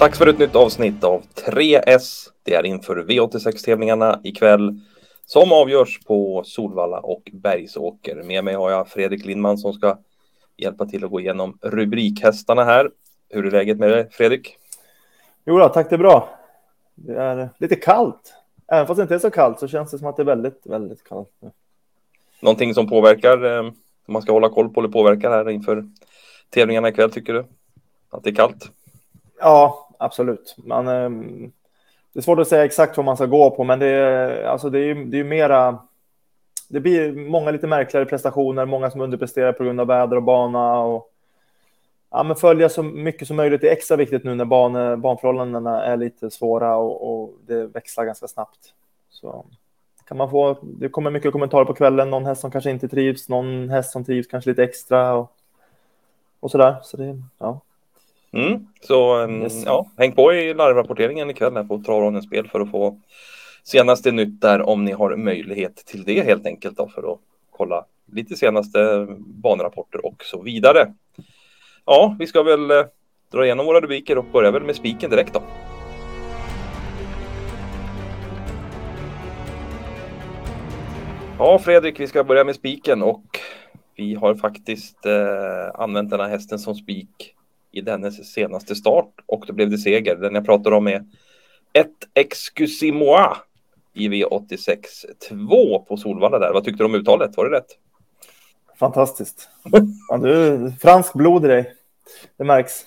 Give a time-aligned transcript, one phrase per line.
[0.00, 2.28] Dags för ett nytt avsnitt av 3S.
[2.42, 4.80] Det är inför V86-tävlingarna ikväll
[5.24, 8.22] som avgörs på Solvalla och Bergsåker.
[8.22, 9.98] Med mig har jag Fredrik Lindman som ska
[10.56, 12.90] hjälpa till att gå igenom rubrikhästarna här.
[13.28, 14.56] Hur är läget med dig Fredrik?
[15.44, 16.28] Jo då, tack det är bra.
[16.94, 18.34] Det är lite kallt.
[18.68, 20.60] Även fast det inte är så kallt så känns det som att det är väldigt,
[20.64, 21.32] väldigt kallt.
[22.40, 23.72] Någonting som påverkar, eh,
[24.06, 25.84] man ska hålla koll på eller påverkar här inför
[26.50, 27.44] tävlingarna ikväll tycker du?
[28.10, 28.70] Att det är kallt?
[29.40, 30.56] Ja, absolut.
[30.58, 31.52] Man, ehm,
[32.12, 34.70] det är svårt att säga exakt vad man ska gå på, men det är, alltså
[34.70, 35.78] det är, det är mera...
[36.68, 40.80] Det blir många lite märkligare prestationer, många som underpresterar på grund av väder och bana.
[40.80, 41.12] Och,
[42.10, 45.96] ja, men följa så mycket som möjligt är extra viktigt nu när ban, banförhållandena är
[45.96, 48.74] lite svåra och, och, det växlar ganska snabbt.
[49.10, 49.44] Så
[50.04, 53.28] kan man få, det kommer mycket kommentarer på kvällen, någon häst som kanske inte trivs,
[53.28, 55.32] någon häst som trivs kanske lite extra och,
[56.40, 56.76] och sådär.
[56.82, 57.60] Så det, ja.
[58.32, 59.62] Mm, så yes.
[59.66, 63.00] ja, häng på i larvrapporteringen ikväll här på Travronens spel för att få
[63.62, 67.18] senaste nytt där om ni har möjlighet till det helt enkelt då för att
[67.50, 70.94] kolla lite senaste banrapporter och så vidare.
[71.84, 72.84] Ja, vi ska väl eh,
[73.32, 75.42] dra igenom våra rubriker och börja väl med spiken direkt då.
[81.38, 83.24] Ja, Fredrik, vi ska börja med spiken och
[83.96, 87.34] vi har faktiskt eh, använt den här hästen som spik
[87.72, 90.16] i dennes senaste start och då blev det seger.
[90.16, 91.04] Den jag pratar om är
[91.72, 93.36] ett Excusimoa
[93.94, 94.76] i V86
[95.28, 96.52] 2 på Solvalla där.
[96.52, 97.36] Vad tyckte du om uttalet?
[97.36, 97.78] Var det rätt?
[98.78, 99.48] Fantastiskt.
[100.08, 101.72] Ja, du, fransk blod i dig.
[102.36, 102.82] Det märks.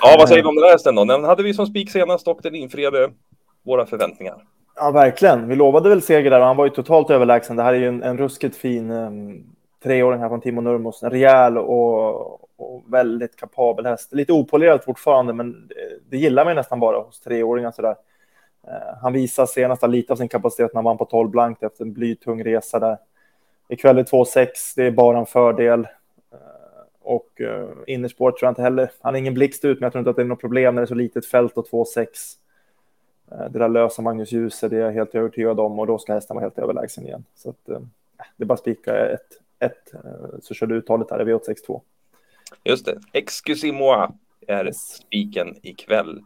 [0.00, 1.04] Ja, vad säger du om den här hästen då?
[1.04, 3.10] Den hade vi som spik senast och den infriade
[3.62, 4.36] våra förväntningar.
[4.76, 5.48] Ja, verkligen.
[5.48, 7.56] Vi lovade väl seger där och han var ju totalt överlägsen.
[7.56, 9.55] Det här är ju en, en ruskigt fin um,
[9.86, 11.02] treåring här från Timo Nurmos.
[11.02, 14.12] En rejäl och, och väldigt kapabel häst.
[14.12, 15.68] Lite opolerad fortfarande, men
[16.08, 17.96] det gillar man nästan bara hos treåringar sådär.
[18.66, 21.84] Eh, han visar senast lite av sin kapacitet när han vann på 12 blankt efter
[21.84, 22.98] en blytung resa där.
[23.68, 25.80] Ikväll är 2-6, det är bara en fördel.
[26.32, 26.38] Eh,
[27.02, 28.90] och innerspåret innerspår tror jag inte heller.
[29.00, 30.82] Han är ingen blixt ut, men jag tror inte att det är något problem när
[30.82, 32.06] det är så litet fält och 2-6.
[33.50, 36.34] Det där löser Magnus Djuse, det är jag helt övertygad om och då ska hästen
[36.34, 37.24] vara helt överlägsen igen.
[37.34, 37.66] Så att,
[38.36, 39.40] det är bara att spika ett
[40.42, 41.80] så kör du uttalet här i V862.
[42.64, 44.08] Just det, excusez-moi
[44.46, 46.22] är spiken ikväll.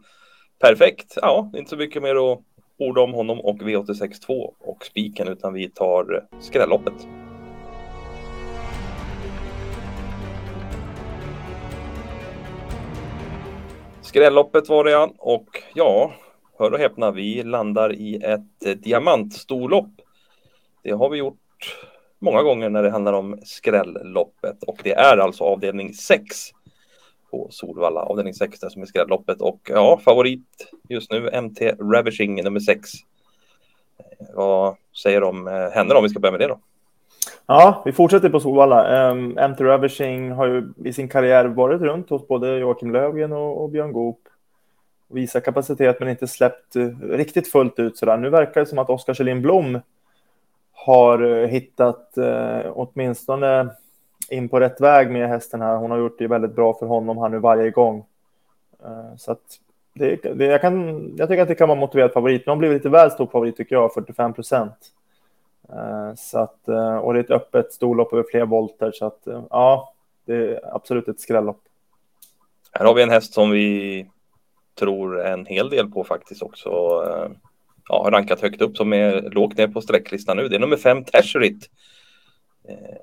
[0.59, 2.39] Perfekt, ja, inte så mycket mer att
[2.77, 7.07] orda om honom och V862 och spiken utan vi tar skrälloppet.
[14.01, 16.13] Skrälloppet var det ja, och ja,
[16.59, 19.91] hör och häpna, vi landar i ett diamantstorlopp.
[20.83, 21.37] Det har vi gjort
[22.21, 26.25] många gånger när det handlar om skrälloppet och det är alltså avdelning 6
[27.31, 32.43] på Solvalla, avdelning 6 där som är skrälloppet och ja, favorit just nu MT Ravishing
[32.43, 32.89] nummer 6.
[33.99, 36.59] Eh, vad säger du om henne om vi ska börja med det då?
[37.45, 39.07] Ja, vi fortsätter på Solvalla.
[39.07, 43.33] Eh, um, MT Ravishing har ju i sin karriär varit runt hos både Joakim Lövgren
[43.33, 44.19] och, och Björn Goop.
[45.07, 48.17] Visar kapacitet men inte släppt uh, riktigt fullt ut sådär.
[48.17, 49.79] Nu verkar det som att Oskar Kjellin Blom
[50.85, 53.69] har eh, hittat eh, åtminstone
[54.29, 55.75] in på rätt väg med hästen här.
[55.75, 58.05] Hon har gjort det väldigt bra för honom här nu varje gång.
[58.83, 59.59] Eh, så att
[59.93, 62.45] det, det, jag, kan, jag tycker att det kan vara motiverat favorit.
[62.45, 64.91] Men hon blir lite väl stor favorit tycker jag, 45 procent.
[65.69, 68.91] Eh, så att, eh, och det är ett öppet storlopp över fler volter.
[68.91, 69.93] Så att eh, ja,
[70.25, 71.61] det är absolut ett skrällopp.
[72.71, 74.07] Här har vi en häst som vi
[74.75, 76.69] tror en hel del på faktiskt också.
[77.89, 80.47] Ja, rankat högt upp som är lågt ner på sträcklistan nu.
[80.47, 81.69] Det är nummer fem Tasherit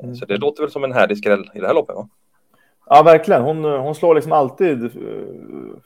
[0.02, 0.14] Mm.
[0.14, 1.96] Så det låter väl som en härlig skräll i det här loppet?
[1.96, 2.08] Va?
[2.86, 3.42] Ja, verkligen.
[3.42, 4.90] Hon, hon slår liksom alltid eh,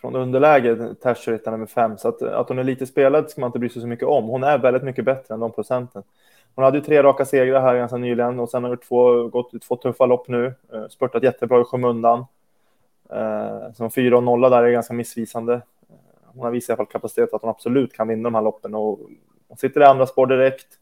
[0.01, 1.99] från underläge, Tasher nummer fem.
[1.99, 4.25] Så att, att hon är lite spelad ska man inte bry sig så mycket om.
[4.25, 6.03] Hon är väldigt mycket bättre än de procenten.
[6.55, 9.63] Hon hade ju tre raka segrar här ganska nyligen och sen har gjort två, gått
[9.63, 10.55] två tuffa lopp nu.
[10.73, 12.25] Eh, spurtat jättebra i skymundan.
[13.11, 15.61] Eh, som fyra och nolla där är ganska missvisande.
[16.35, 18.75] Hon har visat i alla fall kapacitet att hon absolut kan vinna de här loppen
[18.75, 19.01] och
[19.49, 20.79] hon sitter i andra spår direkt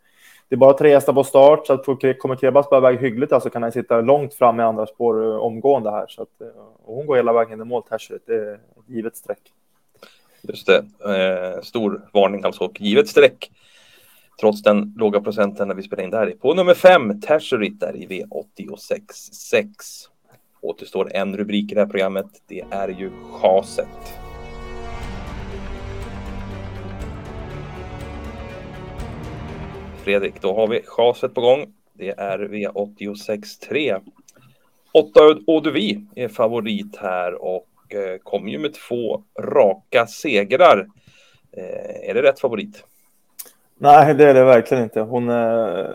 [0.50, 1.84] det är bara tre hästar på start, så att
[2.18, 5.36] kommer Krebas börja väg hyggligt alltså kan han sitta långt fram i andra spår eh,
[5.36, 6.06] omgående här.
[6.08, 6.46] Så att, eh,
[6.84, 8.22] och hon går hela vägen i mål, Tasherit.
[8.26, 9.52] Det är ett givet streck.
[10.42, 10.76] Just det.
[10.76, 13.50] Eh, stor varning alltså och givet streck.
[14.40, 16.30] Trots den låga procenten när vi spelar in där.
[16.30, 19.64] På nummer fem, Tasherit där i V86.6.
[20.62, 22.26] Återstår en rubrik i det här programmet.
[22.46, 24.29] Det är ju chaset.
[30.10, 31.66] Fredrik, då har vi chaset på gång.
[31.92, 33.96] Det är V86 3.
[34.92, 40.86] 8 Oduvi är favorit här och eh, kom ju med två raka segrar.
[41.52, 42.84] Eh, är det rätt favorit?
[43.78, 45.00] Nej, det är det verkligen inte.
[45.00, 45.36] Hon, eh,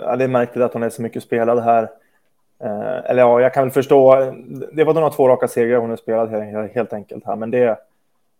[0.01, 1.89] ja, det är märkligt att hon är så mycket spelad här.
[3.05, 4.33] Eller ja, jag kan väl förstå.
[4.71, 6.29] Det var de två raka segrar hon har spelat
[6.73, 7.77] helt enkelt här, men det,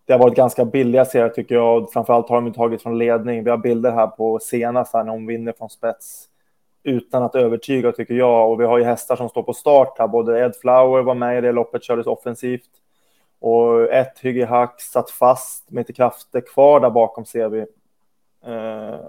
[0.06, 1.92] det har varit ganska billiga serier tycker jag.
[1.92, 3.44] Framförallt har de tagit från ledning.
[3.44, 6.28] Vi har bilder här på senast här när hon vinner från spets
[6.82, 8.52] utan att övertyga tycker jag.
[8.52, 10.08] Och vi har ju hästar som står på start här.
[10.08, 12.70] Både Ed Flower var med i det loppet, kördes offensivt.
[13.38, 17.60] Och ett Hygge Hack satt fast med lite krafter kvar där bakom ser vi.
[18.46, 19.00] Eh,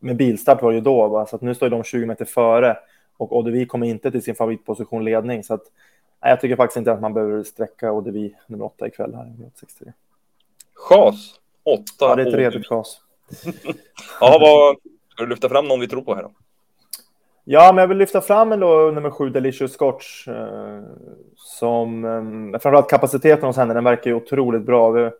[0.00, 1.26] med bilstart var det ju då, va?
[1.26, 2.76] så att nu står de 20 meter före.
[3.16, 5.44] Och Odevi kommer inte till sin favoritposition ledning.
[5.44, 5.62] Så att,
[6.22, 9.32] nej, jag tycker faktiskt inte att man behöver sträcka Odevi nummer åtta ikväll här.
[9.54, 9.92] 63.
[10.90, 11.34] Chas,
[11.64, 11.84] åtta.
[11.98, 13.00] Ja, det är ett redigt chas.
[14.20, 14.76] ja, vad
[15.10, 16.30] ska du lyfta fram någon vi tror på här då?
[17.44, 20.28] Ja, men jag vill lyfta fram ändå nummer sju, Delicious Scotch.
[20.28, 20.82] Eh,
[21.36, 24.92] som, eh, framförallt kapaciteten hos henne, den verkar ju otroligt bra.
[24.92, 25.12] Men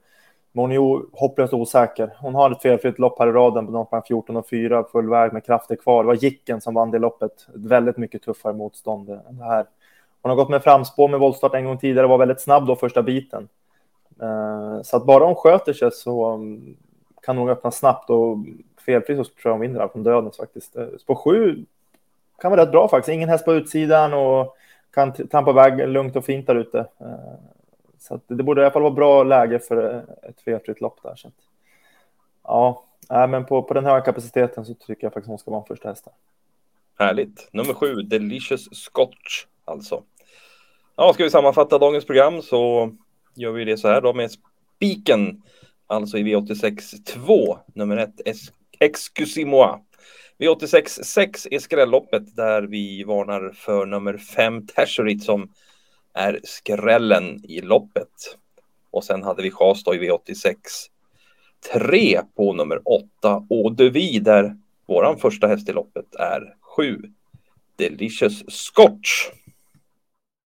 [0.54, 2.10] hon är ju hopplöst osäker.
[2.18, 5.32] Hon har ett felfritt lopp här i raden på någonstans 14 och 4, full väg
[5.32, 6.02] med krafter kvar.
[6.02, 7.32] Det var Jicken som vann det loppet.
[7.32, 9.66] Ett väldigt mycket tuffare motstånd än det här.
[10.22, 12.76] Hon har gått med framspår med voltstart en gång tidigare och var väldigt snabb då
[12.76, 13.48] första biten.
[14.22, 16.76] Eh, så att bara hon sköter sig så mm,
[17.22, 18.38] kan hon öppna snabbt och
[18.86, 20.76] felfritt så tror jag de vinner från dödens faktiskt.
[20.76, 21.64] Eh, spår 7
[22.40, 23.14] kan vara rätt bra faktiskt.
[23.14, 24.56] Ingen häst på utsidan och
[24.94, 26.78] kan trampa iväg lugnt och fint där ute.
[26.78, 27.34] Eh,
[27.98, 31.14] så det borde i alla fall vara bra läge för ett felfritt lopp där.
[31.16, 31.34] Så att,
[32.42, 35.88] ja, men på, på den här kapaciteten så tycker jag faktiskt hon ska vara första
[35.88, 36.12] hästen.
[36.98, 37.48] Härligt.
[37.52, 40.02] Nummer sju, Delicious Scotch alltså.
[40.96, 42.90] Ja, ska vi sammanfatta dagens program så
[43.34, 45.42] gör vi det så här då med spiken,
[45.86, 48.10] alltså i V86 2, nummer 1,
[48.80, 49.78] Excusez-moi.
[50.38, 55.52] V86 6 är skrälloppet där vi varnar för nummer 5, Tasherit, som
[56.14, 58.08] är skrällen i loppet.
[58.90, 60.54] Och sen hade vi chas då i V86
[61.72, 64.56] 3 på nummer 8, Odevi, där
[64.86, 67.02] våran första häst i loppet är 7,
[67.76, 69.28] Delicious Scotch.